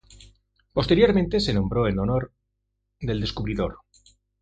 [0.73, 2.33] Posteriormente, se nombró en honor
[3.01, 3.77] del descubridor.